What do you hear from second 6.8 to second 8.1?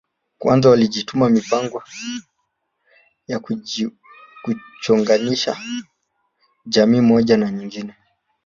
moja na nyingine